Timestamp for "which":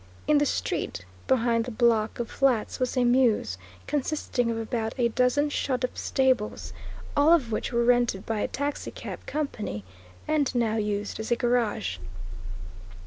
7.51-7.71